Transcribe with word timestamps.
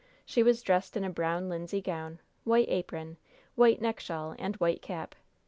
She 0.25 0.41
was 0.41 0.63
dressed 0.63 0.97
in 0.97 1.03
a 1.03 1.11
brown, 1.11 1.47
linsey 1.47 1.79
gown, 1.79 2.21
white 2.43 2.67
apron, 2.69 3.17
white 3.53 3.79
neck 3.83 3.99
shawl 3.99 4.33
and 4.39 4.55
white 4.55 4.81
cap. 4.81 5.13